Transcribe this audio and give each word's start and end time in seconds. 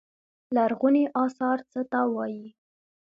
لرغوني 0.55 1.03
اثار 1.23 1.57
څه 1.71 1.81
ته 1.91 1.99
وايي. 2.15 2.47